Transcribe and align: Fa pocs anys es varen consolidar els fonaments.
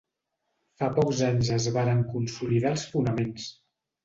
Fa 0.79 0.87
pocs 0.95 1.21
anys 1.27 1.51
es 1.57 1.67
varen 1.75 2.01
consolidar 2.15 2.73
els 2.79 2.89
fonaments. 2.97 3.47